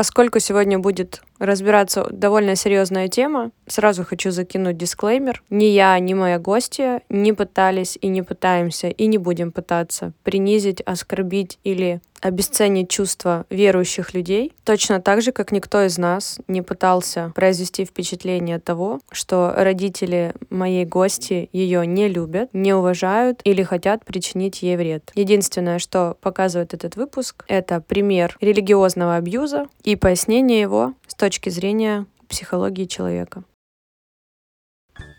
[0.00, 5.42] Поскольку сегодня будет разбираться довольно серьезная тема, сразу хочу закинуть дисклеймер.
[5.50, 10.80] Ни я, ни моя гостья не пытались и не пытаемся и не будем пытаться принизить,
[10.80, 17.32] оскорбить или обесценить чувства верующих людей, точно так же, как никто из нас не пытался
[17.34, 24.62] произвести впечатление того, что родители моей гости ее не любят, не уважают или хотят причинить
[24.62, 25.10] ей вред.
[25.14, 32.06] Единственное, что показывает этот выпуск, это пример религиозного абьюза и пояснение его с точки зрения
[32.28, 33.42] психологии человека.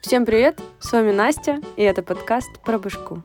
[0.02, 3.24] Всем привет, с вами Настя, и это подкаст про башку.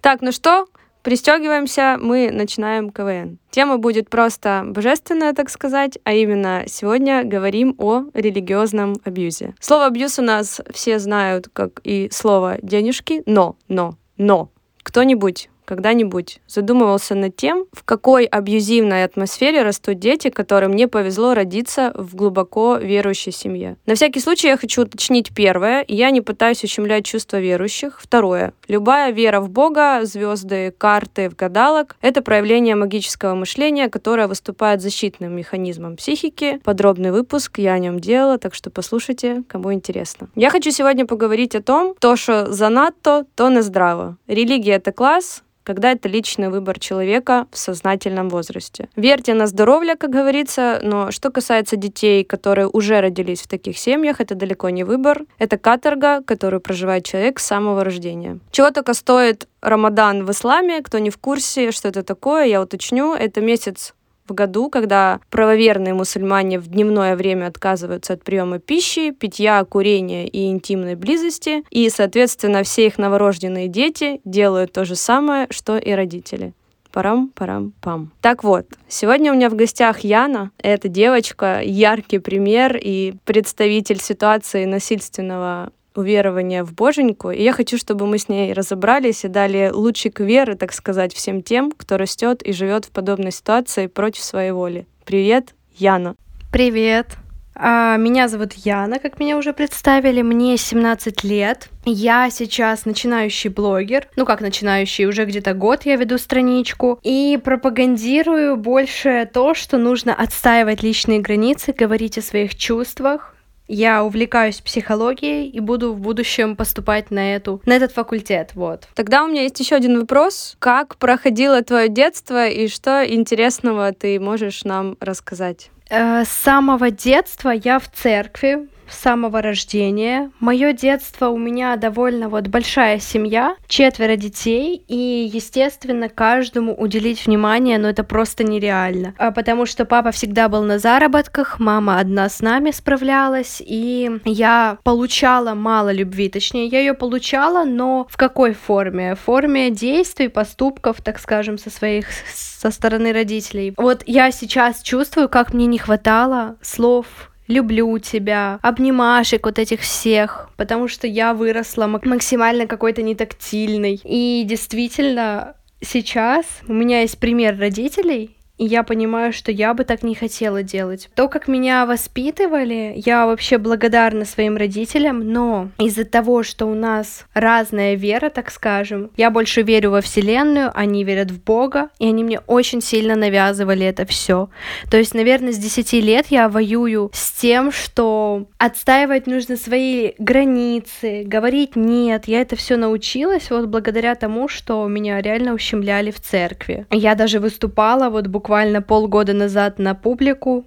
[0.00, 0.66] Так, ну что,
[1.04, 3.38] Пристегиваемся, мы начинаем КВН.
[3.50, 9.54] Тема будет просто божественная, так сказать, а именно сегодня говорим о религиозном абьюзе.
[9.60, 14.48] Слово абьюз у нас все знают, как и слово денежки, но, но, но
[14.82, 21.92] кто-нибудь когда-нибудь задумывался над тем, в какой абьюзивной атмосфере растут дети, которым не повезло родиться
[21.94, 23.76] в глубоко верующей семье?
[23.86, 25.84] На всякий случай я хочу уточнить первое.
[25.88, 28.00] Я не пытаюсь ущемлять чувства верующих.
[28.00, 28.52] Второе.
[28.68, 35.34] Любая вера в Бога, звезды, карты, в гадалок— это проявление магического мышления, которое выступает защитным
[35.36, 36.60] механизмом психики.
[36.64, 40.28] Подробный выпуск я о нем делала, так что послушайте, кому интересно.
[40.34, 44.16] Я хочу сегодня поговорить о том, то, что занадто, то не здраво.
[44.26, 48.88] Религия— это класс, когда это личный выбор человека в сознательном возрасте.
[48.96, 54.20] Верьте на здоровье, как говорится, но что касается детей, которые уже родились в таких семьях,
[54.20, 58.38] это далеко не выбор, это каторга, которую проживает человек с самого рождения.
[58.50, 63.14] Чего только стоит Рамадан в исламе, кто не в курсе, что это такое, я уточню,
[63.14, 63.94] это месяц
[64.26, 70.48] в году, когда правоверные мусульмане в дневное время отказываются от приема пищи, питья, курения и
[70.48, 76.54] интимной близости, и, соответственно, все их новорожденные дети делают то же самое, что и родители.
[76.92, 78.12] Парам-парам-пам.
[78.20, 80.52] Так вот, сегодня у меня в гостях Яна.
[80.58, 87.30] Эта девочка яркий пример и представитель ситуации насильственного уверования в боженьку.
[87.30, 91.42] И я хочу, чтобы мы с ней разобрались и дали лучик веры, так сказать, всем
[91.42, 94.86] тем, кто растет и живет в подобной ситуации против своей воли.
[95.04, 96.16] Привет, Яна.
[96.52, 97.16] Привет.
[97.56, 101.68] А, меня зовут Яна, как меня уже представили, мне 17 лет.
[101.84, 108.56] Я сейчас начинающий блогер, ну как начинающий, уже где-то год я веду страничку, и пропагандирую
[108.56, 113.33] больше то, что нужно отстаивать личные границы, говорить о своих чувствах,
[113.68, 118.88] я увлекаюсь психологией и буду в будущем поступать на эту на этот факультет, вот.
[118.94, 124.20] Тогда у меня есть еще один вопрос: как проходило твое детство и что интересного ты
[124.20, 125.70] можешь нам рассказать?
[125.90, 130.30] Э, с самого детства я в церкви с самого рождения.
[130.40, 137.78] Мое детство у меня довольно вот большая семья, четверо детей, и, естественно, каждому уделить внимание,
[137.78, 139.14] но это просто нереально.
[139.18, 144.78] А потому что папа всегда был на заработках, мама одна с нами справлялась, и я
[144.84, 149.14] получала мало любви, точнее, я ее получала, но в какой форме?
[149.14, 153.74] В форме действий, поступков, так скажем, со своих со стороны родителей.
[153.76, 157.06] Вот я сейчас чувствую, как мне не хватало слов,
[157.48, 164.00] люблю тебя, обнимашек вот этих всех, потому что я выросла максимально какой-то нетактильной.
[164.04, 170.02] И действительно, сейчас у меня есть пример родителей, и я понимаю, что я бы так
[170.02, 171.10] не хотела делать.
[171.14, 177.26] То, как меня воспитывали, я вообще благодарна своим родителям, но из-за того, что у нас
[177.34, 182.22] разная вера, так скажем, я больше верю во Вселенную, они верят в Бога, и они
[182.22, 184.48] мне очень сильно навязывали это все.
[184.90, 191.24] То есть, наверное, с 10 лет я воюю с тем, что отстаивать нужно свои границы,
[191.26, 192.28] говорить нет.
[192.28, 196.86] Я это все научилась вот благодаря тому, что меня реально ущемляли в церкви.
[196.90, 200.66] Я даже выступала вот буквально буквально полгода назад на публику,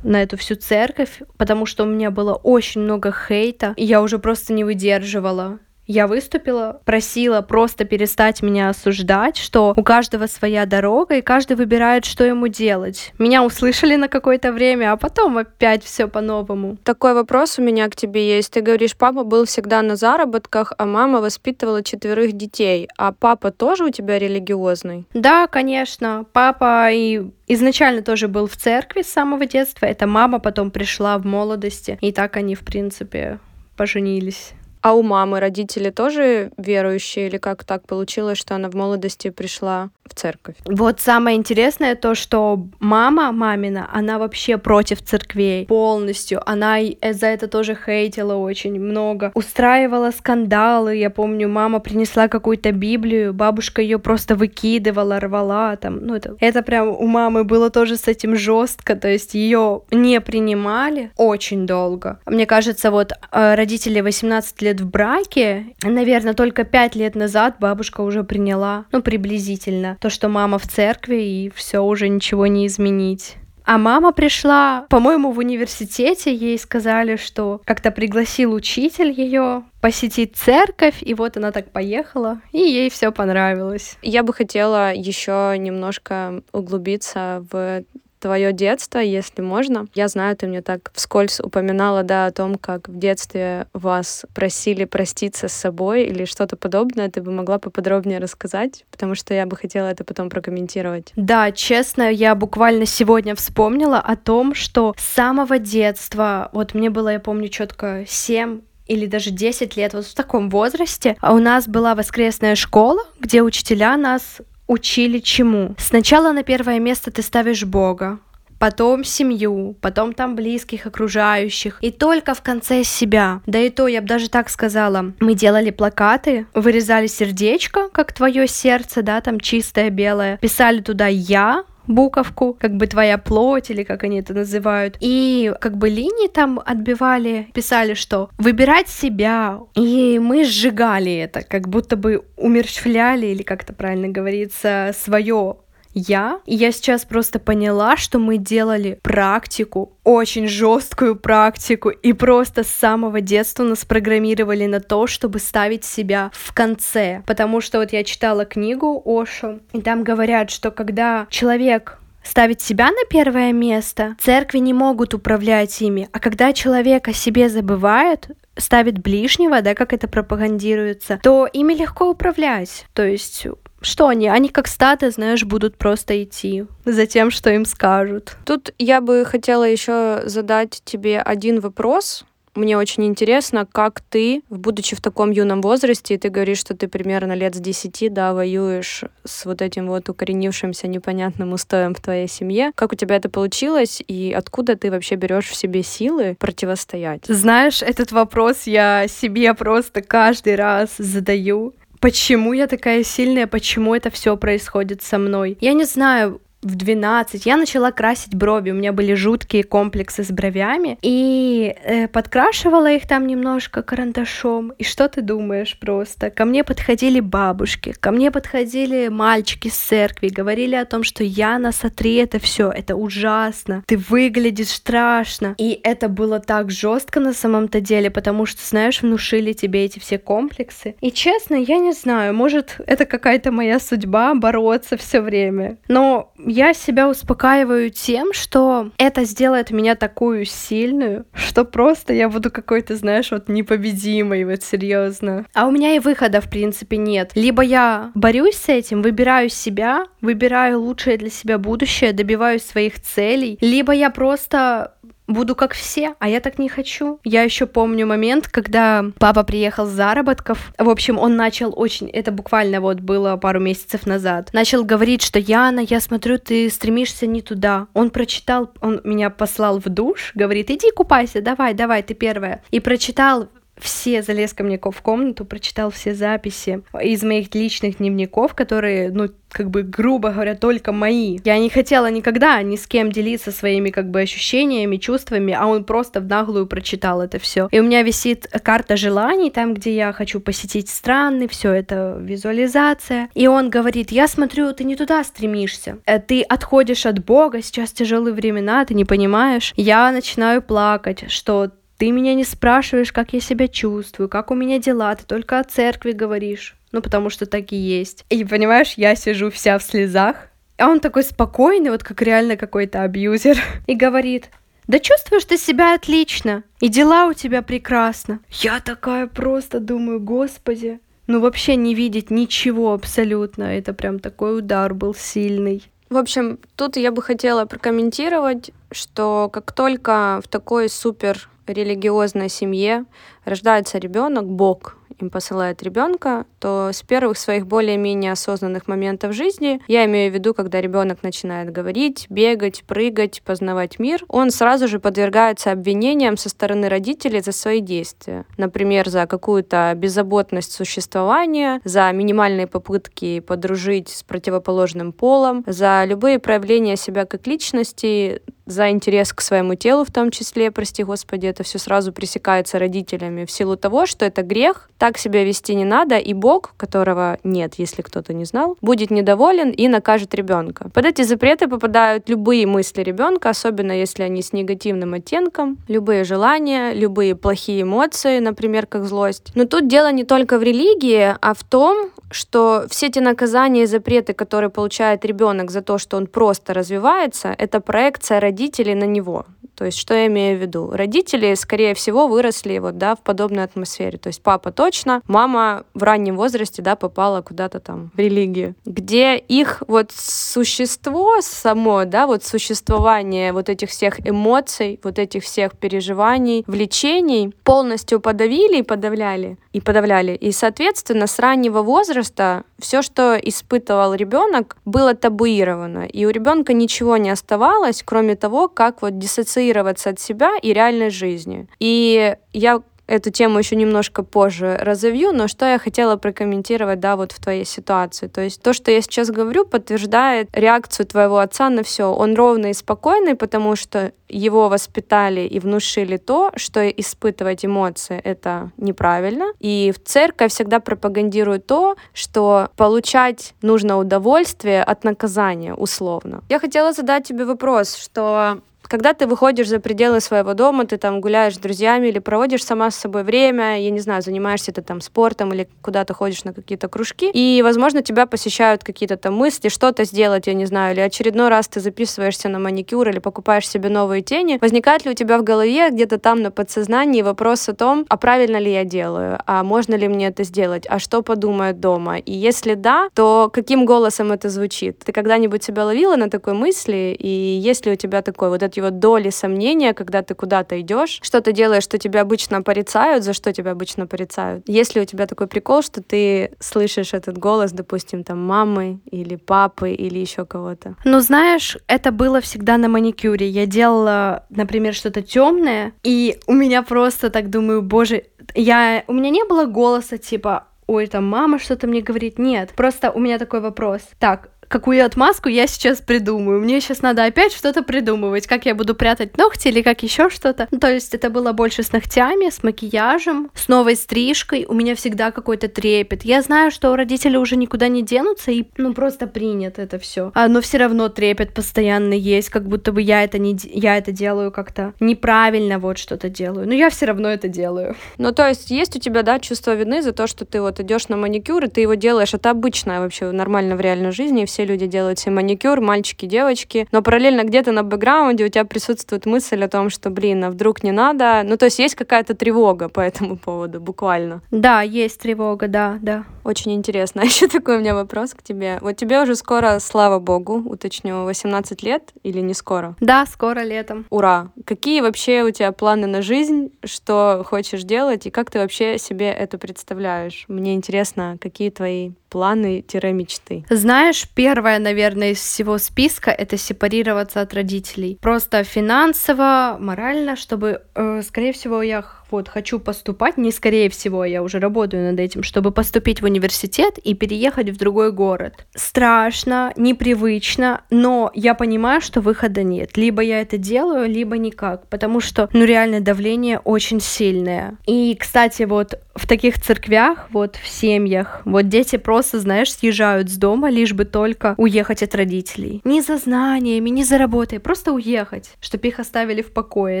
[0.04, 4.20] на эту всю церковь, потому что у меня было очень много хейта, и я уже
[4.20, 5.58] просто не выдерживала.
[5.86, 12.04] Я выступила, просила просто перестать меня осуждать, что у каждого своя дорога, и каждый выбирает,
[12.04, 13.12] что ему делать.
[13.18, 16.76] Меня услышали на какое-то время, а потом опять все по-новому.
[16.82, 18.52] Такой вопрос у меня к тебе есть.
[18.52, 22.88] Ты говоришь, папа был всегда на заработках, а мама воспитывала четверых детей.
[22.98, 25.06] А папа тоже у тебя религиозный?
[25.14, 26.24] Да, конечно.
[26.32, 29.86] Папа и изначально тоже был в церкви с самого детства.
[29.86, 31.96] Это мама потом пришла в молодости.
[32.00, 33.38] И так они, в принципе,
[33.76, 34.52] поженились.
[34.86, 39.90] А у мамы родители тоже верующие или как так получилось, что она в молодости пришла
[40.04, 40.54] в церковь?
[40.64, 46.40] Вот самое интересное то, что мама мамина, она вообще против церквей полностью.
[46.48, 49.32] Она за это тоже хейтила очень много.
[49.34, 50.94] Устраивала скандалы.
[50.94, 55.98] Я помню, мама принесла какую-то Библию, бабушка ее просто выкидывала, рвала там.
[56.06, 58.94] Ну, это, это прям у мамы было тоже с этим жестко.
[58.94, 62.20] То есть ее не принимали очень долго.
[62.26, 68.00] Мне кажется, вот э, родители 18 лет в браке, наверное, только 5 лет назад бабушка
[68.00, 73.36] уже приняла, ну, приблизительно, то, что мама в церкви, и все уже ничего не изменить.
[73.66, 80.98] А мама пришла, по-моему, в университете, ей сказали, что как-то пригласил учитель ее посетить церковь,
[81.00, 83.98] и вот она так поехала, и ей все понравилось.
[84.02, 87.82] Я бы хотела еще немножко углубиться в
[88.26, 89.86] твое детство, если можно.
[89.94, 94.84] Я знаю, ты мне так вскользь упоминала, да, о том, как в детстве вас просили
[94.84, 97.08] проститься с собой или что-то подобное.
[97.08, 101.12] Ты бы могла поподробнее рассказать, потому что я бы хотела это потом прокомментировать.
[101.14, 107.10] Да, честно, я буквально сегодня вспомнила о том, что с самого детства, вот мне было,
[107.10, 111.68] я помню, четко 7 или даже 10 лет, вот в таком возрасте, а у нас
[111.68, 115.74] была воскресная школа, где учителя нас учили чему?
[115.78, 118.18] Сначала на первое место ты ставишь Бога,
[118.58, 123.40] потом семью, потом там близких, окружающих, и только в конце себя.
[123.46, 128.46] Да и то, я бы даже так сказала, мы делали плакаты, вырезали сердечко, как твое
[128.46, 134.04] сердце, да, там чистое белое, писали туда «я», буковку, как бы твоя плоть, или как
[134.04, 134.96] они это называют.
[135.00, 139.60] И как бы линии там отбивали, писали, что выбирать себя.
[139.74, 145.56] И мы сжигали это, как будто бы умерщвляли, или как это правильно говорится, свое
[145.96, 146.40] я.
[146.44, 152.68] И я сейчас просто поняла, что мы делали практику, очень жесткую практику, и просто с
[152.68, 157.22] самого детства нас программировали на то, чтобы ставить себя в конце.
[157.26, 162.86] Потому что вот я читала книгу Ошу, и там говорят, что когда человек ставит себя
[162.86, 166.08] на первое место, церкви не могут управлять ими.
[166.12, 172.10] А когда человек о себе забывает, ставит ближнего, да, как это пропагандируется, то ими легко
[172.10, 172.86] управлять.
[172.94, 173.46] То есть
[173.86, 174.28] что они?
[174.28, 178.36] Они как статы, знаешь, будут просто идти за тем, что им скажут.
[178.44, 182.24] Тут я бы хотела еще задать тебе один вопрос.
[182.56, 186.88] Мне очень интересно, как ты, будучи в таком юном возрасте, и ты говоришь, что ты
[186.88, 192.28] примерно лет с 10, да, воюешь с вот этим вот укоренившимся непонятным устоем в твоей
[192.28, 192.72] семье.
[192.74, 197.26] Как у тебя это получилось, и откуда ты вообще берешь в себе силы противостоять?
[197.26, 204.10] Знаешь, этот вопрос я себе просто каждый раз задаю почему я такая сильная, почему это
[204.10, 205.58] все происходит со мной.
[205.60, 210.30] Я не знаю, в 12 я начала красить брови, у меня были жуткие комплексы с
[210.30, 214.72] бровями, и э, подкрашивала их там немножко карандашом.
[214.78, 216.30] И что ты думаешь просто?
[216.30, 221.72] Ко мне подходили бабушки, ко мне подходили мальчики с церкви, говорили о том, что Яна,
[221.72, 225.54] сотри это все, это ужасно, ты выглядишь страшно.
[225.58, 230.18] И это было так жестко на самом-то деле, потому что, знаешь, внушили тебе эти все
[230.18, 230.96] комплексы.
[231.00, 235.76] И честно, я не знаю, может, это какая-то моя судьба бороться все время.
[235.88, 242.50] Но я себя успокаиваю тем, что это сделает меня такую сильную, что просто я буду
[242.50, 245.44] какой-то, знаешь, вот непобедимой, вот серьезно.
[245.52, 247.32] А у меня и выхода, в принципе, нет.
[247.34, 253.58] Либо я борюсь с этим, выбираю себя, выбираю лучшее для себя будущее, добиваюсь своих целей,
[253.60, 254.94] либо я просто
[255.26, 257.20] буду как все, а я так не хочу.
[257.24, 260.72] Я еще помню момент, когда папа приехал с заработков.
[260.78, 265.38] В общем, он начал очень, это буквально вот было пару месяцев назад, начал говорить, что
[265.38, 267.86] Яна, я смотрю, ты стремишься не туда.
[267.94, 272.62] Он прочитал, он меня послал в душ, говорит, иди купайся, давай, давай, ты первая.
[272.70, 273.48] И прочитал
[273.78, 279.28] все, залез ко мне в комнату, прочитал все записи из моих личных дневников, которые, ну,
[279.50, 281.38] как бы, грубо говоря, только мои.
[281.44, 285.84] Я не хотела никогда ни с кем делиться своими, как бы, ощущениями, чувствами, а он
[285.84, 287.68] просто в наглую прочитал это все.
[287.70, 293.28] И у меня висит карта желаний, там, где я хочу посетить страны, все это визуализация.
[293.34, 297.92] И он говорит, я смотрю, ты не туда стремишься, э, ты отходишь от Бога, сейчас
[297.92, 299.72] тяжелые времена, ты не понимаешь.
[299.76, 304.78] Я начинаю плакать, что ты меня не спрашиваешь, как я себя чувствую, как у меня
[304.78, 306.76] дела, ты только о церкви говоришь.
[306.92, 308.24] Ну, потому что так и есть.
[308.30, 310.48] И понимаешь, я сижу вся в слезах,
[310.78, 314.50] а он такой спокойный, вот как реально какой-то абьюзер, и говорит,
[314.86, 318.40] да чувствуешь ты себя отлично, и дела у тебя прекрасно.
[318.50, 324.94] Я такая просто думаю, господи, ну вообще не видеть ничего абсолютно, это прям такой удар
[324.94, 325.82] был сильный.
[326.08, 333.04] В общем, тут я бы хотела прокомментировать, что как только в такой супер религиозной семье
[333.44, 340.04] рождается ребенок, Бог им посылает ребенка, то с первых своих более-менее осознанных моментов жизни, я
[340.04, 345.72] имею в виду, когда ребенок начинает говорить, бегать, прыгать, познавать мир, он сразу же подвергается
[345.72, 348.44] обвинениям со стороны родителей за свои действия.
[348.56, 356.96] Например, за какую-то беззаботность существования, за минимальные попытки подружить с противоположным полом, за любые проявления
[356.96, 361.78] себя как личности, за интерес к своему телу в том числе, прости господи, это все
[361.78, 366.32] сразу пресекается родителями в силу того, что это грех, так себя вести не надо, и
[366.34, 370.90] Бог, которого нет, если кто-то не знал, будет недоволен и накажет ребенка.
[370.92, 376.92] Под эти запреты попадают любые мысли ребенка, особенно если они с негативным оттенком, любые желания,
[376.92, 379.52] любые плохие эмоции, например, как злость.
[379.54, 383.86] Но тут дело не только в религии, а в том, что все эти наказания и
[383.86, 389.46] запреты, которые получает ребенок за то, что он просто развивается, это проекция родителей на него.
[389.76, 390.90] То есть, что я имею в виду?
[390.90, 394.18] Родители, скорее всего, выросли вот, да, в подобной атмосфере.
[394.18, 399.36] То есть, папа точно, мама в раннем возрасте, да, попала куда-то там в религию, где
[399.36, 406.64] их вот существо само, да, вот существование вот этих всех эмоций, вот этих всех переживаний,
[406.66, 410.32] влечений полностью подавили и подавляли, и подавляли.
[410.32, 416.06] И, соответственно, с раннего возраста все, что испытывал ребенок, было табуировано.
[416.06, 419.18] И у ребенка ничего не оставалось, кроме того, как вот
[419.66, 421.66] диссоциироваться от себя и реальной жизни.
[421.80, 427.32] И я эту тему еще немножко позже разовью, но что я хотела прокомментировать, да, вот
[427.32, 428.26] в твоей ситуации.
[428.26, 432.04] То есть то, что я сейчас говорю, подтверждает реакцию твоего отца на все.
[432.04, 438.72] Он ровный и спокойный, потому что его воспитали и внушили то, что испытывать эмоции— это
[438.76, 439.52] неправильно.
[439.60, 446.42] И в церковь всегда пропагандирует то, что получать нужно удовольствие от наказания, условно.
[446.48, 451.20] Я хотела задать тебе вопрос, что когда ты выходишь за пределы своего дома, ты там
[451.20, 455.00] гуляешь с друзьями или проводишь сама с собой время, я не знаю, занимаешься ты там
[455.00, 460.04] спортом или куда-то ходишь на какие-то кружки, и, возможно, тебя посещают какие-то там мысли, что-то
[460.04, 464.22] сделать, я не знаю, или очередной раз ты записываешься на маникюр или покупаешь себе новые
[464.22, 468.16] тени, возникает ли у тебя в голове где-то там на подсознании вопрос о том, а
[468.16, 472.32] правильно ли я делаю, а можно ли мне это сделать, а что подумают дома, и
[472.32, 475.00] если да, то каким голосом это звучит?
[475.00, 478.75] Ты когда-нибудь себя ловила на такой мысли, и есть ли у тебя такой вот этот
[478.80, 483.32] вот доли сомнения, когда ты куда-то идешь, что ты делаешь, что тебя обычно порицают, за
[483.32, 484.68] что тебя обычно порицают.
[484.68, 489.36] Есть ли у тебя такой прикол, что ты слышишь этот голос, допустим, там мамы или
[489.36, 490.96] папы или еще кого-то?
[491.04, 493.48] Ну, знаешь, это было всегда на маникюре.
[493.48, 499.30] Я делала, например, что-то темное, и у меня просто так думаю, боже, я, у меня
[499.30, 502.38] не было голоса типа, ой, там мама что-то мне говорит.
[502.38, 504.02] Нет, просто у меня такой вопрос.
[504.18, 506.60] Так, какую отмазку я сейчас придумаю.
[506.60, 510.68] Мне сейчас надо опять что-то придумывать, как я буду прятать ногти или как еще что-то.
[510.70, 514.66] Ну, то есть это было больше с ногтями, с макияжем, с новой стрижкой.
[514.68, 516.24] У меня всегда какой-то трепет.
[516.24, 520.32] Я знаю, что родители уже никуда не денутся и ну просто принят это все.
[520.34, 524.12] А, но все равно трепет постоянно есть, как будто бы я это не я это
[524.12, 526.66] делаю как-то неправильно, вот что-то делаю.
[526.66, 527.96] Но я все равно это делаю.
[528.18, 531.08] Ну то есть есть у тебя да чувство вины за то, что ты вот идешь
[531.08, 534.55] на маникюр и ты его делаешь, это обычное вообще нормально в реальной жизни, и все
[534.64, 539.62] люди делают себе маникюр, мальчики, девочки, но параллельно где-то на бэкграунде у тебя присутствует мысль
[539.62, 541.42] о том, что, блин, а вдруг не надо?
[541.44, 544.42] Ну, то есть есть какая-то тревога по этому поводу, буквально.
[544.50, 546.24] Да, есть тревога, да, да.
[546.44, 547.22] Очень интересно.
[547.26, 548.78] А еще такой у меня вопрос к тебе.
[548.80, 552.94] Вот тебе уже скоро, слава богу, уточню, 18 лет или не скоро?
[553.00, 554.06] Да, скоро летом.
[554.10, 554.52] Ура!
[554.64, 556.70] Какие вообще у тебя планы на жизнь?
[556.84, 558.26] Что хочешь делать?
[558.26, 560.44] И как ты вообще себе это представляешь?
[560.46, 563.64] Мне интересно, какие твои планы-мечты?
[563.70, 568.18] Знаешь, первое, наверное, из всего списка— это сепарироваться от родителей.
[568.20, 574.42] Просто финансово, морально, чтобы, э, скорее всего, я вот хочу поступать, не скорее всего, я
[574.42, 578.66] уже работаю над этим, чтобы поступить в университет и переехать в другой город.
[578.74, 582.96] Страшно, непривычно, но я понимаю, что выхода нет.
[582.96, 587.76] Либо я это делаю, либо никак, потому что, ну, реально давление очень сильное.
[587.86, 593.36] И, кстати, вот в таких церквях, вот в семьях, вот дети просто, знаешь, съезжают с
[593.36, 595.80] дома, лишь бы только уехать от родителей.
[595.84, 600.00] Не за знаниями, не за работой, просто уехать, чтобы их оставили в покое.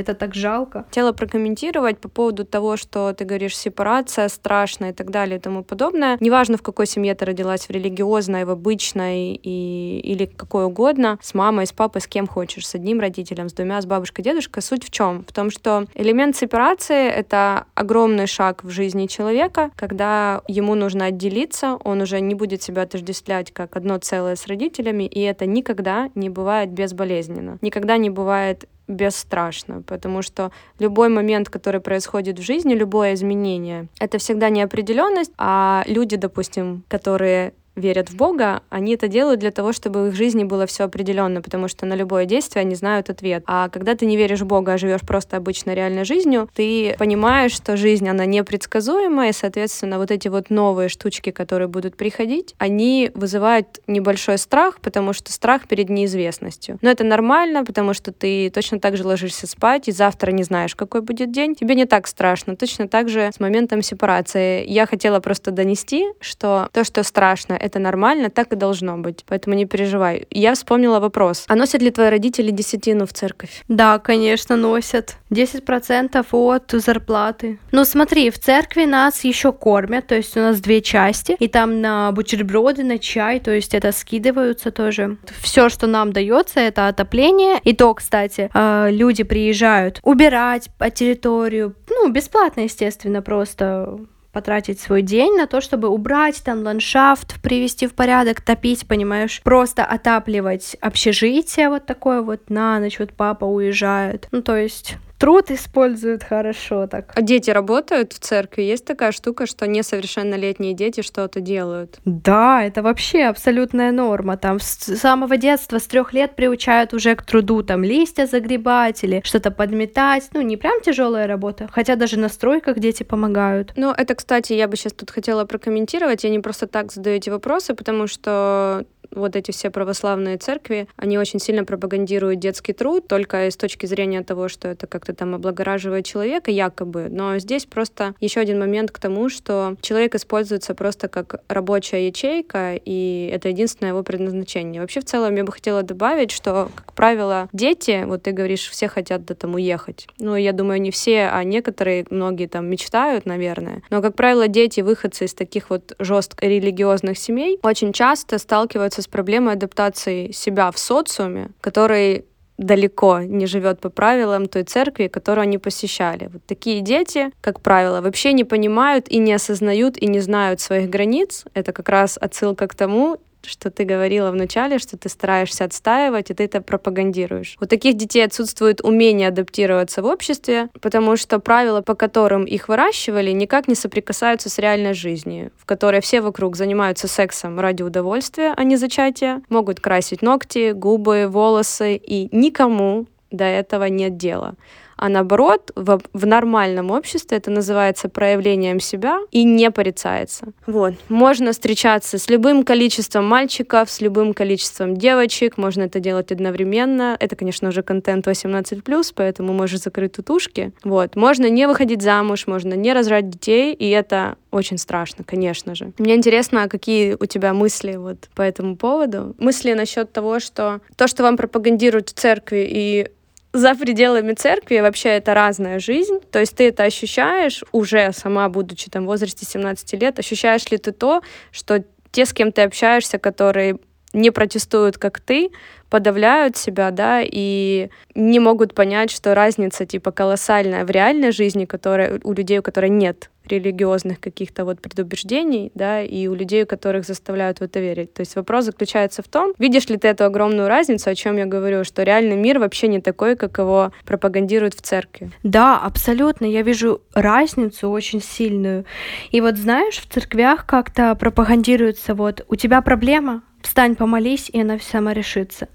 [0.00, 0.84] Это так жалко.
[0.88, 5.62] Хотела прокомментировать по поводу того, что ты говоришь, сепарация страшная и так далее и тому
[5.64, 6.16] подобное.
[6.20, 11.34] Неважно, в какой семье ты родилась, в религиозной, в обычной и, или какой угодно, с
[11.34, 14.62] мамой, с папой, с кем хочешь, с одним родителем, с двумя, с бабушкой, дедушкой.
[14.62, 15.24] Суть в чем?
[15.28, 21.78] В том, что элемент сепарации— это огромный шаг в жизни человека, когда ему нужно отделиться,
[21.84, 26.28] он уже не будет себя отождествлять как одно целое с родителями, и это никогда не
[26.30, 27.58] бывает безболезненно.
[27.60, 34.18] Никогда не бывает бесстрашно, потому что любой момент, который происходит в жизни, любое изменение, это
[34.18, 40.02] всегда неопределенность, а люди, допустим, которые верят в Бога, они это делают для того, чтобы
[40.02, 43.44] в их жизни было все определенно, потому что на любое действие они знают ответ.
[43.46, 47.52] А когда ты не веришь в Бога, а живешь просто обычной реальной жизнью, ты понимаешь,
[47.52, 53.10] что жизнь, она непредсказуема, и, соответственно, вот эти вот новые штучки, которые будут приходить, они
[53.14, 56.78] вызывают небольшой страх, потому что страх перед неизвестностью.
[56.80, 60.74] Но это нормально, потому что ты точно так же ложишься спать, и завтра не знаешь,
[60.74, 61.54] какой будет день.
[61.54, 62.56] Тебе не так страшно.
[62.56, 64.66] Точно так же с моментом сепарации.
[64.66, 69.24] Я хотела просто донести, что то, что страшно, это нормально, так и должно быть.
[69.26, 70.26] Поэтому не переживай.
[70.30, 71.44] Я вспомнила вопрос.
[71.48, 73.62] А носят ли твои родители десятину в церковь?
[73.68, 75.16] Да, конечно, носят.
[75.30, 77.58] 10% от зарплаты.
[77.72, 81.80] Ну смотри, в церкви нас еще кормят, то есть у нас две части, и там
[81.80, 85.16] на бутерброды, на чай, то есть это скидываются тоже.
[85.40, 87.60] Все, что нам дается, это отопление.
[87.64, 93.98] И то, кстати, э, люди приезжают убирать по территорию, ну, бесплатно, естественно, просто
[94.36, 99.82] потратить свой день на то, чтобы убрать там ландшафт, привести в порядок, топить, понимаешь, просто
[99.82, 104.28] отапливать общежитие вот такое вот на ночь, вот папа уезжает.
[104.32, 107.12] Ну, то есть труд используют хорошо так.
[107.14, 108.62] А дети работают в церкви?
[108.62, 111.98] Есть такая штука, что несовершеннолетние дети что-то делают?
[112.04, 114.36] Да, это вообще абсолютная норма.
[114.36, 119.22] Там с самого детства, с трех лет приучают уже к труду, там листья загребать или
[119.24, 120.28] что-то подметать.
[120.32, 123.72] Ну, не прям тяжелая работа, хотя даже на стройках дети помогают.
[123.76, 126.24] Ну, это, кстати, я бы сейчас тут хотела прокомментировать.
[126.24, 131.18] Я не просто так задаю эти вопросы, потому что вот эти все православные церкви, они
[131.18, 136.04] очень сильно пропагандируют детский труд, только с точки зрения того, что это как-то там облагораживает
[136.04, 137.08] человека, якобы.
[137.10, 142.74] Но здесь просто еще один момент к тому, что человек используется просто как рабочая ячейка,
[142.74, 144.80] и это единственное его предназначение.
[144.80, 148.88] Вообще, в целом, я бы хотела добавить, что, как правило, дети, вот ты говоришь, все
[148.88, 150.06] хотят да, там уехать.
[150.18, 153.82] Ну, я думаю, не все, а некоторые, многие там мечтают, наверное.
[153.90, 159.54] Но, как правило, дети, выходцы из таких вот жестко религиозных семей, очень часто сталкиваются проблемой
[159.54, 162.24] адаптации себя в социуме, который
[162.58, 166.28] далеко не живет по правилам той церкви, которую они посещали.
[166.32, 170.88] Вот такие дети, как правило, вообще не понимают и не осознают и не знают своих
[170.88, 171.44] границ.
[171.54, 176.34] Это как раз отсылка к тому, что ты говорила вначале, что ты стараешься отстаивать, и
[176.34, 177.56] ты это пропагандируешь.
[177.60, 183.30] У таких детей отсутствует умение адаптироваться в обществе, потому что правила, по которым их выращивали,
[183.30, 188.64] никак не соприкасаются с реальной жизнью, в которой все вокруг занимаются сексом ради удовольствия, а
[188.64, 194.54] не зачатия, могут красить ногти, губы, волосы, и никому до этого нет дела
[194.96, 200.52] а наоборот, в, в нормальном обществе это называется проявлением себя и не порицается.
[200.66, 200.94] Вот.
[201.08, 207.16] Можно встречаться с любым количеством мальчиков, с любым количеством девочек, можно это делать одновременно.
[207.20, 210.72] Это, конечно, уже контент 18+, поэтому можешь закрыть тутушки.
[210.82, 211.16] Вот.
[211.16, 215.92] Можно не выходить замуж, можно не рожать детей, и это очень страшно, конечно же.
[215.98, 219.34] Мне интересно, а какие у тебя мысли вот по этому поводу?
[219.38, 223.08] Мысли насчет того, что то, что вам пропагандируют в церкви и
[223.56, 226.20] за пределами церкви вообще это разная жизнь.
[226.30, 230.78] То есть ты это ощущаешь уже сама, будучи там в возрасте 17 лет, ощущаешь ли
[230.78, 233.78] ты то, что те, с кем ты общаешься, которые
[234.12, 235.50] не протестуют, как ты,
[235.90, 242.20] подавляют себя, да, и не могут понять, что разница, типа, колоссальная в реальной жизни, которая,
[242.24, 247.06] у людей, у которых нет религиозных каких-то вот предубеждений, да, и у людей, у которых
[247.06, 248.12] заставляют в это верить.
[248.12, 251.46] То есть вопрос заключается в том, видишь ли ты эту огромную разницу, о чем я
[251.46, 255.30] говорю, что реальный мир вообще не такой, как его пропагандируют в церкви.
[255.44, 256.44] Да, абсолютно.
[256.44, 258.84] Я вижу разницу очень сильную.
[259.30, 264.78] И вот знаешь, в церквях как-то пропагандируется вот, у тебя проблема, встань, помолись, и она
[264.78, 265.68] сама решится.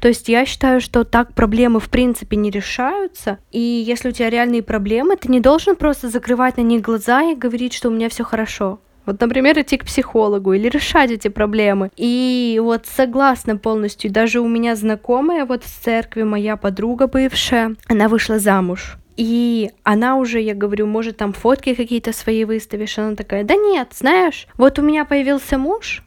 [0.00, 4.30] То есть я считаю, что так проблемы в принципе не решаются, и если у тебя
[4.30, 8.08] реальные проблемы, ты не должен просто закрывать на них глаза и говорить, что у меня
[8.08, 8.80] все хорошо.
[9.06, 11.90] Вот, например, идти к психологу или решать эти проблемы.
[11.96, 14.10] И вот согласна полностью.
[14.10, 18.96] Даже у меня знакомая вот в церкви, моя подруга бывшая, она вышла замуж.
[19.16, 22.98] И она уже, я говорю, может там фотки какие-то свои выставишь.
[22.98, 26.02] Она такая, да нет, знаешь, вот у меня появился муж,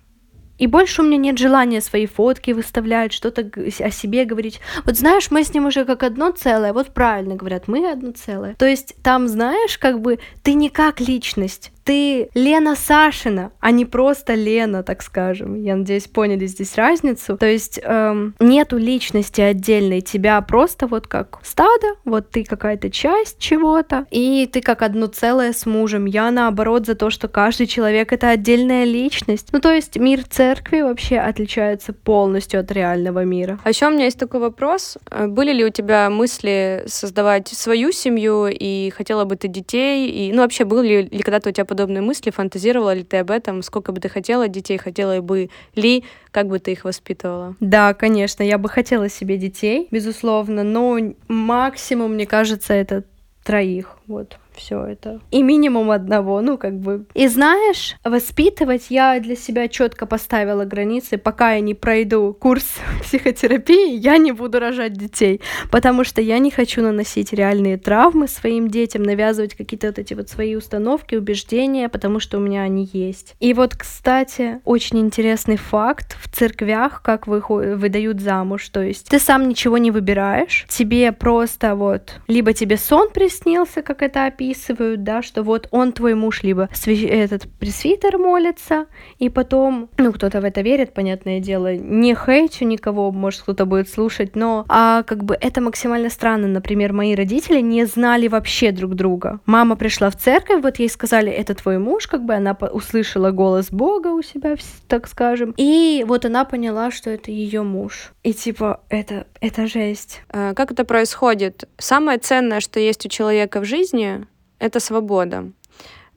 [0.58, 4.60] и больше у меня нет желания свои фотки выставлять, что-то о себе говорить.
[4.86, 8.56] Вот знаешь, мы с ним уже как одно целое, вот правильно говорят, мы одно целое.
[8.56, 13.86] То есть там, знаешь, как бы ты не как личность, ты Лена Сашина, а не
[13.86, 15.64] просто Лена, так скажем.
[15.64, 17.38] Я надеюсь, поняли здесь разницу.
[17.38, 23.40] То есть эм, нету личности отдельной тебя, просто вот как стадо, вот ты какая-то часть
[23.40, 26.04] чего-то, и ты как одно целое с мужем.
[26.04, 29.48] Я наоборот за то, что каждый человек это отдельная личность.
[29.54, 33.62] Ну то есть мир церкви вообще отличается полностью от реального мира.
[33.64, 34.98] А еще у меня есть такой вопрос.
[35.10, 40.10] Были ли у тебя мысли создавать свою семью, и хотела бы ты детей?
[40.10, 42.32] И, ну, вообще, были ли когда-то у тебя подобные мысли?
[42.32, 43.62] Фантазировала ли ты об этом?
[43.62, 44.78] Сколько бы ты хотела детей?
[44.78, 46.04] Хотела бы ли?
[46.32, 47.56] Как бы ты их воспитывала?
[47.60, 53.04] Да, конечно, я бы хотела себе детей, безусловно, но максимум, мне кажется, это
[53.44, 53.98] троих.
[54.08, 55.22] Вот все это.
[55.32, 57.06] И минимум одного, ну, как бы.
[57.14, 62.66] И знаешь, воспитывать я для себя четко поставила границы, пока я не пройду курс
[63.02, 65.42] психотерапии, я не буду рожать детей,
[65.72, 70.30] потому что я не хочу наносить реальные травмы своим детям, навязывать какие-то вот эти вот
[70.30, 73.36] свои установки, убеждения, потому что у меня они есть.
[73.40, 79.48] И вот, кстати, очень интересный факт в церквях, как выдают замуж, то есть ты сам
[79.48, 85.22] ничего не выбираешь, тебе просто вот, либо тебе сон приснился, как это описано, описывают, да,
[85.22, 88.86] что вот он твой муж, либо этот пресвитер молится,
[89.20, 93.90] и потом, ну, кто-то в это верит, понятное дело, не хейчу никого, может, кто-то будет
[93.90, 96.48] слушать, но а, как бы это максимально странно.
[96.48, 99.40] Например, мои родители не знали вообще друг друга.
[99.46, 103.70] Мама пришла в церковь, вот ей сказали, это твой муж, как бы она услышала голос
[103.70, 104.56] Бога у себя,
[104.88, 108.14] так скажем, и вот она поняла, что это ее муж.
[108.24, 110.22] И типа, это, это жесть.
[110.30, 111.68] А, как это происходит?
[111.78, 114.26] Самое ценное, что есть у человека в жизни,
[114.60, 115.52] это свобода.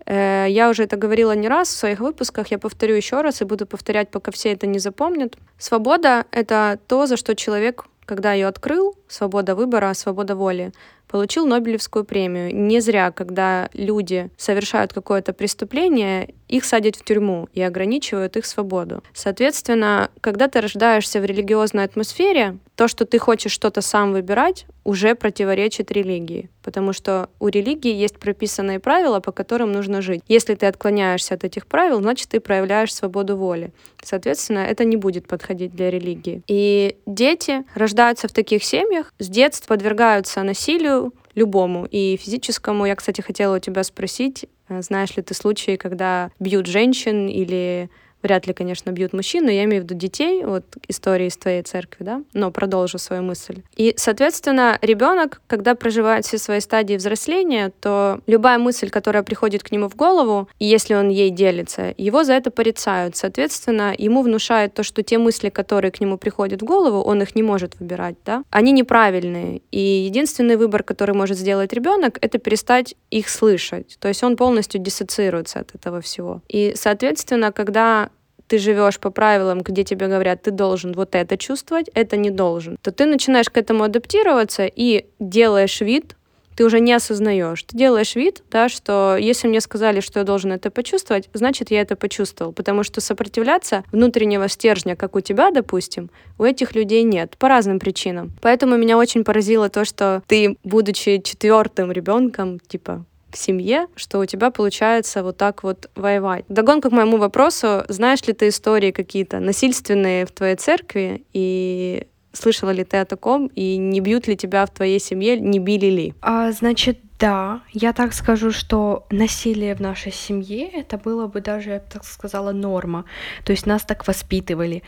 [0.06, 3.44] Э, я уже это говорила не раз в своих выпусках, я повторю еще раз и
[3.44, 5.36] буду повторять, пока все это не запомнят.
[5.58, 10.72] Свобода— это то, за что человек, когда ее открыл, свобода выбора, свобода воли,
[11.10, 12.54] получил Нобелевскую премию.
[12.54, 19.02] Не зря, когда люди совершают какое-то преступление, их садят в тюрьму и ограничивают их свободу.
[19.12, 25.14] Соответственно, когда ты рождаешься в религиозной атмосфере, то, что ты хочешь что-то сам выбирать, уже
[25.14, 30.22] противоречит религии, потому что у религии есть прописанные правила, по которым нужно жить.
[30.26, 33.72] Если ты отклоняешься от этих правил, значит, ты проявляешь свободу воли.
[34.02, 36.42] Соответственно, это не будет подходить для религии.
[36.46, 40.99] И дети рождаются в таких семьях, с детства подвергаются насилию,
[41.40, 42.86] любому, и физическому.
[42.86, 47.88] Я, кстати, хотела у тебя спросить, э, знаешь ли ты случаи, когда бьют женщин или
[48.22, 51.62] Вряд ли, конечно, бьют мужчин, но я имею в виду детей, вот истории из твоей
[51.62, 53.62] церкви, да, но продолжу свою мысль.
[53.76, 59.72] И, соответственно, ребенок, когда проживает все свои стадии взросления, то любая мысль, которая приходит к
[59.72, 63.16] нему в голову, и если он ей делится, его за это порицают.
[63.16, 67.34] Соответственно, ему внушают то, что те мысли, которые к нему приходят в голову, он их
[67.34, 69.62] не может выбирать, да, они неправильные.
[69.70, 73.96] И единственный выбор, который может сделать ребенок, это перестать их слышать.
[73.98, 76.42] То есть он полностью диссоциируется от этого всего.
[76.48, 78.09] И, соответственно, когда
[78.50, 82.76] ты живешь по правилам, где тебе говорят, ты должен вот это чувствовать, это не должен,
[82.82, 86.16] то ты начинаешь к этому адаптироваться и делаешь вид,
[86.56, 87.62] ты уже не осознаешь.
[87.62, 91.80] Ты делаешь вид, да, что если мне сказали, что я должен это почувствовать, значит, я
[91.80, 92.52] это почувствовал.
[92.52, 97.36] Потому что сопротивляться внутреннего стержня, как у тебя, допустим, у этих людей нет.
[97.38, 98.32] По разным причинам.
[98.42, 104.26] Поэтому меня очень поразило то, что ты, будучи четвертым ребенком, типа, в семье, что у
[104.26, 106.44] тебя получается вот так вот воевать.
[106.48, 112.70] Догонка к моему вопросу, знаешь ли ты истории какие-то насильственные в твоей церкви и слышала
[112.70, 116.14] ли ты о таком и не бьют ли тебя в твоей семье, не били ли?
[116.20, 121.70] А, значит, да, я так скажу, что насилие в нашей семье это было бы даже,
[121.70, 123.04] я бы так сказала, норма.
[123.44, 124.82] То есть нас так воспитывали.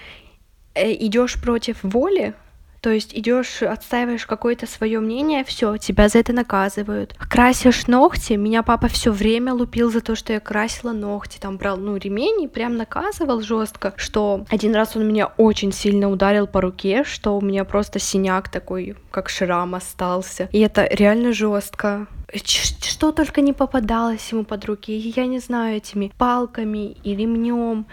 [0.75, 2.35] Э, Идешь против воли,
[2.83, 7.15] то есть идешь, отстаиваешь какое-то свое мнение, все, тебя за это наказывают.
[7.17, 11.77] Красишь ногти, меня папа все время лупил за то, что я красила ногти, там брал,
[11.77, 16.61] ну, ремень и прям наказывал жестко, что один раз он меня очень сильно ударил по
[16.61, 20.49] руке, что у меня просто синяк такой, как шрам остался.
[20.51, 26.11] И это реально жестко что только не попадалось ему под руки, я не знаю, этими
[26.17, 27.87] палками и ремнем,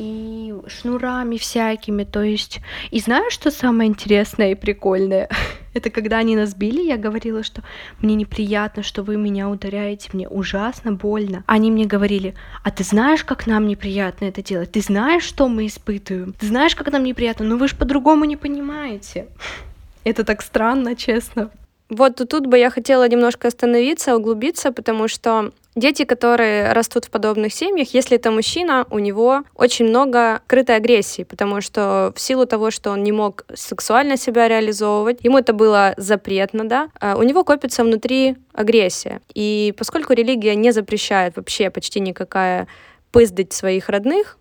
[0.00, 2.60] и шнурами всякими, то есть...
[2.90, 5.28] И знаешь, что самое интересное и прикольное?
[5.74, 7.62] Это когда они нас били, я говорила, что
[8.00, 11.44] мне неприятно, что вы меня ударяете, мне ужасно больно.
[11.46, 12.34] Они мне говорили,
[12.64, 14.72] а ты знаешь, как нам неприятно это делать?
[14.72, 16.32] Ты знаешь, что мы испытываем?
[16.32, 17.44] Ты знаешь, как нам неприятно?
[17.44, 19.26] Ну вы же по-другому не понимаете.
[20.04, 21.50] Это так странно, честно.
[21.90, 27.54] Вот тут бы я хотела немножко остановиться, углубиться, потому что Дети, которые растут в подобных
[27.54, 32.70] семьях, если это мужчина, у него очень много крытой агрессии, потому что в силу того,
[32.70, 37.44] что он не мог сексуально себя реализовывать, ему это было запретно, да, а у него
[37.44, 39.22] копится внутри агрессия.
[39.32, 42.68] И поскольку религия не запрещает вообще почти никакая
[43.10, 44.36] пыздать своих родных,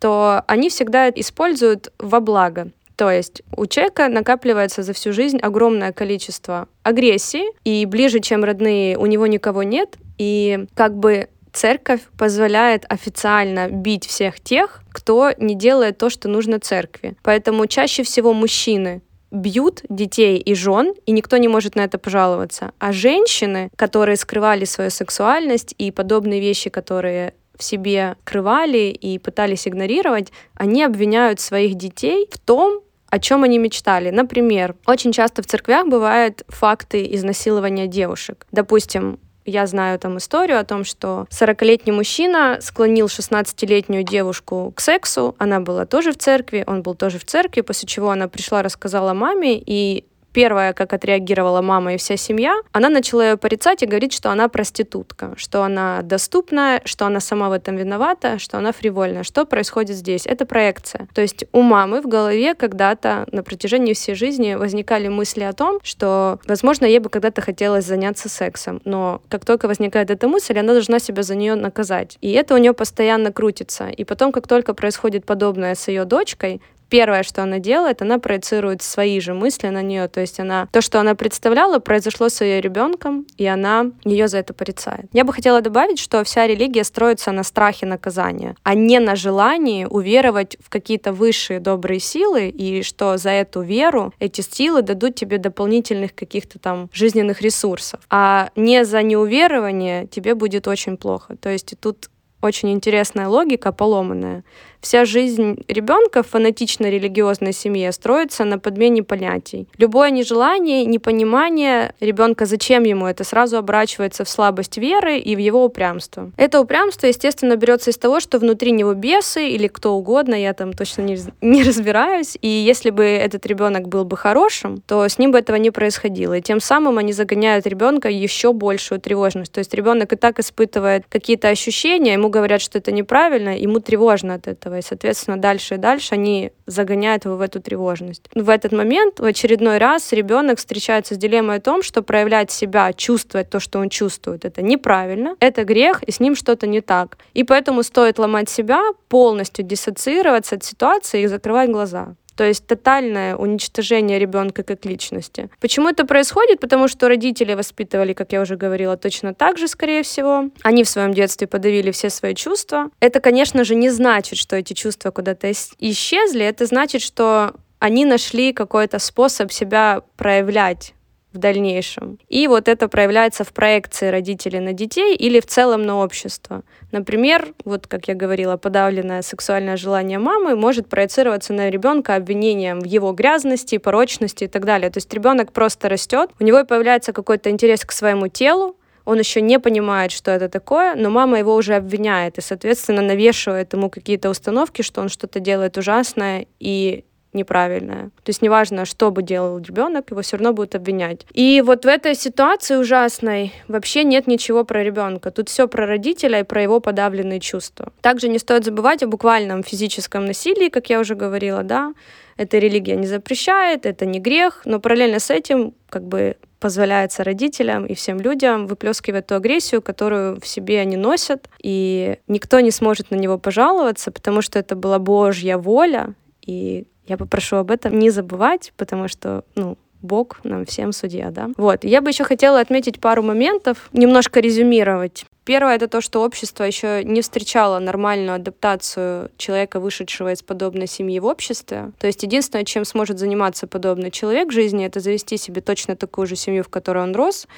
[0.00, 2.72] то они всегда используют во благо.
[2.96, 8.98] То есть у человека накапливается за всю жизнь огромное количество агрессии, и ближе, чем родные,
[8.98, 15.54] у него никого нет, и как бы церковь позволяет официально бить всех тех, кто не
[15.54, 17.16] делает то, что нужно церкви.
[17.22, 22.72] Поэтому чаще всего мужчины бьют детей и жен, и никто не может на это пожаловаться.
[22.78, 29.66] А женщины, которые скрывали свою сексуальность и подобные вещи, которые в себе крывали и пытались
[29.66, 34.10] игнорировать, они обвиняют своих детей в том, о чем они мечтали.
[34.10, 38.46] Например, очень часто в церквях бывают факты изнасилования девушек.
[38.52, 45.34] Допустим, я знаю там историю о том, что 40-летний мужчина склонил 16-летнюю девушку к сексу.
[45.38, 49.14] Она была тоже в церкви, он был тоже в церкви, после чего она пришла, рассказала
[49.14, 54.12] маме, и первое, как отреагировала мама и вся семья, она начала ее порицать и говорить,
[54.12, 59.22] что она проститутка, что она доступная, что она сама в этом виновата, что она фривольная.
[59.22, 60.26] Что происходит здесь?
[60.26, 61.08] Это проекция.
[61.14, 65.80] То есть у мамы в голове когда-то на протяжении всей жизни возникали мысли о том,
[65.82, 70.72] что, возможно, ей бы когда-то хотелось заняться сексом, но как только возникает эта мысль, она
[70.72, 72.18] должна себя за нее наказать.
[72.20, 73.88] И это у нее постоянно крутится.
[73.88, 78.82] И потом, как только происходит подобное с ее дочкой, первое, что она делает, она проецирует
[78.82, 80.08] свои же мысли на нее.
[80.08, 84.38] То есть она то, что она представляла, произошло с ее ребенком, и она ее за
[84.38, 85.06] это порицает.
[85.12, 89.86] Я бы хотела добавить, что вся религия строится на страхе наказания, а не на желании
[89.86, 95.38] уверовать в какие-то высшие добрые силы, и что за эту веру эти силы дадут тебе
[95.38, 98.00] дополнительных каких-то там жизненных ресурсов.
[98.10, 101.36] А не за неуверование тебе будет очень плохо.
[101.36, 102.10] То есть тут
[102.42, 104.44] очень интересная логика, поломанная.
[104.80, 109.68] Вся жизнь ребенка в фанатично религиозной семье строится на подмене понятий.
[109.76, 115.64] Любое нежелание, непонимание ребенка, зачем ему это, сразу оборачивается в слабость веры и в его
[115.64, 116.32] упрямство.
[116.38, 120.72] Это упрямство, естественно, берется из того, что внутри него бесы или кто угодно, я там
[120.72, 122.38] точно не, не разбираюсь.
[122.40, 126.34] И если бы этот ребенок был бы хорошим, то с ним бы этого не происходило.
[126.34, 129.52] И тем самым они загоняют ребенка еще большую тревожность.
[129.52, 134.34] То есть ребенок и так испытывает какие-то ощущения, ему говорят, что это неправильно, ему тревожно
[134.34, 134.78] от этого этого.
[134.78, 138.30] И, соответственно, дальше и дальше они загоняют его в эту тревожность.
[138.34, 142.92] В этот момент в очередной раз ребенок встречается с дилеммой о том, что проявлять себя,
[142.92, 147.18] чувствовать то, что он чувствует, это неправильно, это грех, и с ним что-то не так.
[147.34, 152.14] И поэтому стоит ломать себя, полностью диссоциироваться от ситуации и закрывать глаза.
[152.40, 155.50] То есть тотальное уничтожение ребенка как личности.
[155.60, 156.58] Почему это происходит?
[156.58, 160.48] Потому что родители воспитывали, как я уже говорила, точно так же, скорее всего.
[160.62, 162.88] Они в своем детстве подавили все свои чувства.
[162.98, 166.42] Это, конечно же, не значит, что эти чувства куда-то исчезли.
[166.42, 170.94] Это значит, что они нашли какой-то способ себя проявлять
[171.32, 172.18] в дальнейшем.
[172.28, 176.62] И вот это проявляется в проекции родителей на детей или в целом на общество.
[176.92, 182.84] Например, вот как я говорила, подавленное сексуальное желание мамы может проецироваться на ребенка обвинением в
[182.84, 184.90] его грязности, порочности и так далее.
[184.90, 189.40] То есть ребенок просто растет, у него появляется какой-то интерес к своему телу, он еще
[189.40, 194.30] не понимает, что это такое, но мама его уже обвиняет и, соответственно, навешивает ему какие-то
[194.30, 198.10] установки, что он что-то делает ужасное и неправильное.
[198.22, 201.26] То есть неважно, что бы делал ребенок, его все равно будут обвинять.
[201.32, 205.30] И вот в этой ситуации ужасной вообще нет ничего про ребенка.
[205.30, 207.92] Тут все про родителя и про его подавленные чувства.
[208.00, 211.94] Также не стоит забывать о буквальном физическом насилии, как я уже говорила, да.
[212.36, 217.86] Это религия не запрещает, это не грех, но параллельно с этим как бы позволяется родителям
[217.86, 223.10] и всем людям выплескивать ту агрессию, которую в себе они носят, и никто не сможет
[223.10, 226.14] на него пожаловаться, потому что это была Божья воля,
[226.46, 231.50] и я попрошу об этом не забывать, потому что, ну, Бог нам всем судья, да.
[231.56, 231.84] Вот.
[231.84, 235.26] Я бы еще хотела отметить пару моментов, немножко резюмировать.
[235.44, 241.18] Первое это то, что общество еще не встречало нормальную адаптацию человека, вышедшего из подобной семьи
[241.18, 241.90] в обществе.
[241.98, 246.28] То есть единственное, чем сможет заниматься подобный человек в жизни, это завести себе точно такую
[246.28, 247.48] же семью, в которой он рос,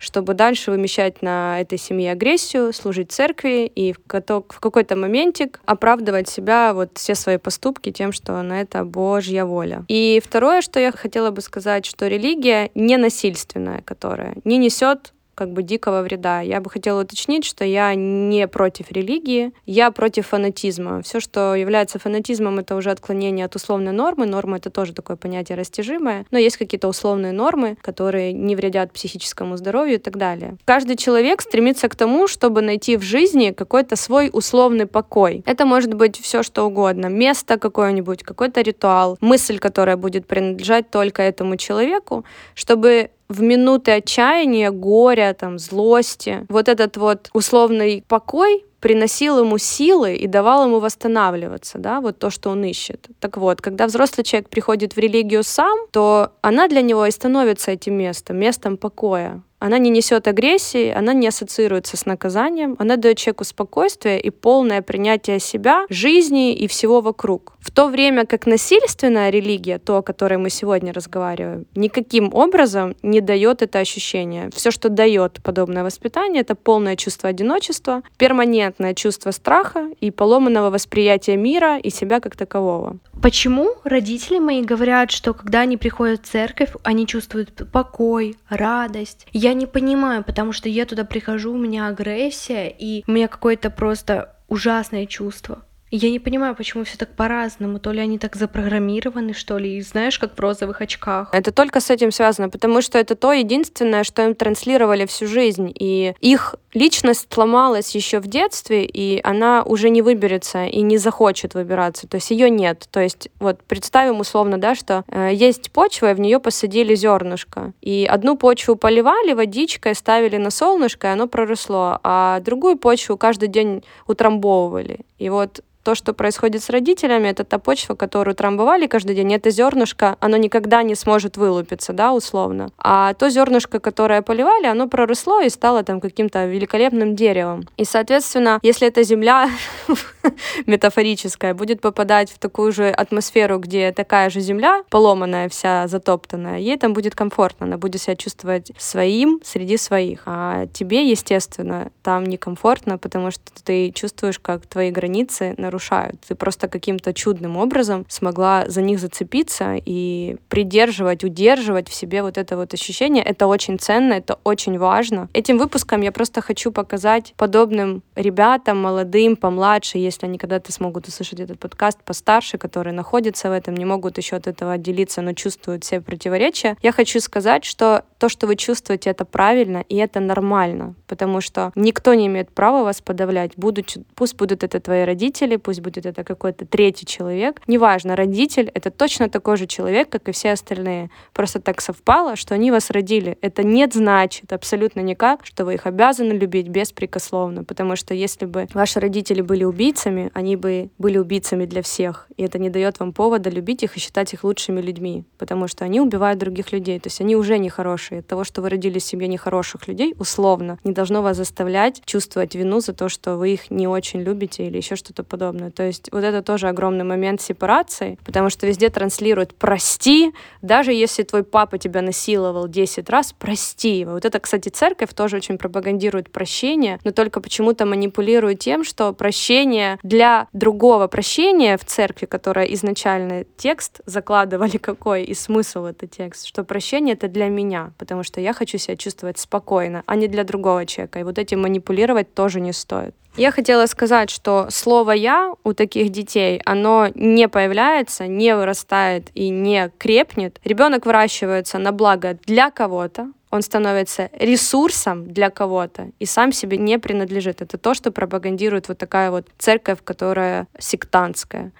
[0.00, 6.28] чтобы дальше вымещать на этой семье агрессию, служить церкви и в, в какой-то моментик оправдывать
[6.28, 9.84] себя, вот все свои поступки тем, что на это Божья воля.
[9.86, 15.52] И второе, что я хотела бы сказать, что религия не насильственная, которая не несет как
[15.52, 16.42] бы дикого вреда.
[16.42, 21.00] Я бы хотела уточнить, что я не против религии, я против фанатизма.
[21.00, 24.26] Все, что является фанатизмом, это уже отклонение от условной нормы.
[24.26, 29.56] Норма— это тоже такое понятие растяжимое, но есть какие-то условные нормы, которые не вредят психическому
[29.56, 30.58] здоровью и так далее.
[30.66, 35.42] Каждый человек стремится к тому, чтобы найти в жизни какой-то свой условный покой.
[35.46, 37.06] Это может быть все что угодно.
[37.06, 44.70] Место какое-нибудь, какой-то ритуал, мысль, которая будет принадлежать только этому человеку, чтобы в минуты отчаяния,
[44.72, 51.78] горя, там, злости, вот этот вот условный покой приносил ему силы и давал ему восстанавливаться,
[51.78, 53.06] да, вот то, что он ищет.
[53.20, 57.70] Так вот, когда взрослый человек приходит в религию сам, то она для него и становится
[57.70, 59.42] этим местом, местом покоя.
[59.60, 64.80] Она не несет агрессии, она не ассоциируется с наказанием, она дает человеку спокойствие и полное
[64.80, 67.52] принятие себя, жизни и всего вокруг.
[67.60, 73.20] В то время как насильственная религия, то, о которой мы сегодня разговариваем, никаким образом не
[73.20, 74.48] дает это ощущение.
[74.54, 81.36] Все, что дает подобное воспитание, это полное чувство одиночества, перманентное чувство страха и поломанного восприятия
[81.36, 82.96] мира и себя как такового.
[83.22, 89.26] Почему родители мои говорят, что когда они приходят в церковь, они чувствуют покой, радость?
[89.32, 93.70] Я не понимаю, потому что я туда прихожу, у меня агрессия, и у меня какое-то
[93.70, 95.62] просто ужасное чувство.
[95.90, 97.80] Я не понимаю, почему все так по-разному.
[97.80, 101.30] То ли они так запрограммированы, что ли, и знаешь, как в розовых очках.
[101.32, 105.72] Это только с этим связано, потому что это то единственное, что им транслировали всю жизнь.
[105.76, 111.54] И их личность сломалась еще в детстве, и она уже не выберется и не захочет
[111.54, 112.06] выбираться.
[112.06, 112.86] То есть ее нет.
[112.92, 117.72] То есть вот представим условно, да, что э, есть почва, и в нее посадили зернышко.
[117.80, 121.98] И одну почву поливали водичкой, ставили на солнышко, и оно проросло.
[122.04, 125.00] А другую почву каждый день утрамбовывали.
[125.18, 129.50] И вот то, что происходит с родителями, это та почва, которую трамбовали каждый день, это
[129.50, 132.70] зернышко, оно никогда не сможет вылупиться, да, условно.
[132.78, 137.66] А то зернышко, которое поливали, оно проросло и стало там каким-то великолепным деревом.
[137.76, 139.48] И, соответственно, если эта земля
[140.66, 146.76] метафорическая будет попадать в такую же атмосферу, где такая же земля, поломанная вся, затоптанная, ей
[146.76, 150.22] там будет комфортно, она будет себя чувствовать своим среди своих.
[150.26, 156.16] А тебе, естественно, там некомфортно, потому что ты чувствуешь, как твои границы нарушают.
[156.26, 162.38] Ты просто каким-то чудным образом смогла за них зацепиться и придерживать, удерживать в себе вот
[162.38, 163.22] это вот ощущение.
[163.22, 165.28] Это очень ценно, это очень важно.
[165.32, 171.40] Этим выпуском я просто хочу показать подобным ребятам, молодым, помладше, если они когда-то смогут услышать
[171.40, 175.84] этот подкаст, постарше, которые находятся в этом, не могут еще от этого отделиться, но чувствуют
[175.84, 176.76] все противоречия.
[176.82, 181.72] Я хочу сказать, что то, что вы чувствуете, это правильно и это нормально, потому что
[181.76, 183.52] никто не имеет права вас подавлять.
[183.56, 187.60] Будучи, пусть будут это твои родители, пусть будет это какой-то третий человек.
[187.66, 191.10] Неважно, родитель— это точно такой же человек, как и все остальные.
[191.32, 193.38] Просто так совпало, что они вас родили.
[193.40, 198.66] Это не значит абсолютно никак, что вы их обязаны любить беспрекословно, потому что если бы
[198.74, 203.12] ваши родители были убийцами, они бы были убийцами для всех, и это не дает вам
[203.12, 207.08] повода любить их и считать их лучшими людьми, потому что они убивают других людей, то
[207.08, 208.20] есть они уже нехорошие.
[208.20, 212.54] От того, что вы родились в семье нехороших людей, условно, не должно вас заставлять чувствовать
[212.54, 215.70] вину за то, что вы их не очень любите или еще что-то подобное подобное.
[215.70, 220.32] То есть вот это тоже огромный момент сепарации, потому что везде транслируют «прости»,
[220.62, 224.12] даже если твой папа тебя насиловал 10 раз, прости его.
[224.12, 229.98] Вот это, кстати, церковь тоже очень пропагандирует прощение, но только почему-то манипулирует тем, что прощение
[230.02, 236.64] для другого прощения в церкви, которая изначально текст закладывали какой и смысл это текст, что
[236.64, 240.86] прощение это для меня, потому что я хочу себя чувствовать спокойно, а не для другого
[240.86, 241.18] человека.
[241.20, 243.14] И вот этим манипулировать тоже не стоит.
[243.36, 249.48] Я хотела сказать, что слово «я» у таких детей, оно не появляется, не вырастает и
[249.48, 250.60] не крепнет.
[250.64, 256.98] Ребенок выращивается на благо для кого-то, он становится ресурсом для кого-то и сам себе не
[256.98, 257.62] принадлежит.
[257.62, 261.72] Это то, что пропагандирует вот такая вот церковь, которая сектантская.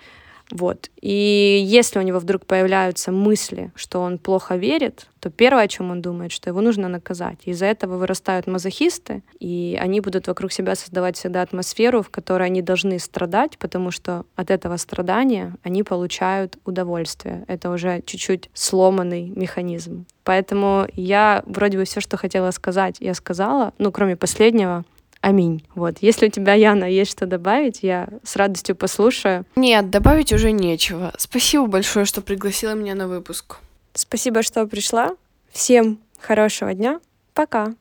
[0.51, 0.91] Вот.
[1.01, 5.91] И если у него вдруг появляются мысли, что он плохо верит, то первое, о чем
[5.91, 7.39] он думает, что его нужно наказать.
[7.45, 12.63] Из-за этого вырастают мазохисты, и они будут вокруг себя создавать всегда атмосферу, в которой они
[12.63, 17.45] должны страдать, потому что от этого страдания они получают удовольствие.
[17.47, 20.07] Это уже чуть-чуть сломанный механизм.
[20.25, 24.85] Поэтому я вроде бы все, что хотела сказать, я сказала, ну, кроме последнего,
[25.21, 25.65] Аминь.
[25.75, 25.99] Вот.
[26.01, 29.45] Если у тебя, Яна, есть что добавить, я с радостью послушаю.
[29.55, 31.13] Нет, добавить уже нечего.
[31.19, 33.59] Спасибо большое, что пригласила меня на выпуск.
[33.93, 35.17] Спасибо, что пришла.
[35.53, 37.01] Всем хорошего дня.
[37.35, 37.75] Пока.